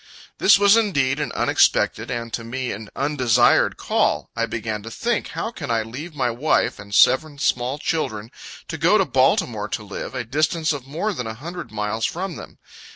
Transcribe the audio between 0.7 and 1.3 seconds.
indeed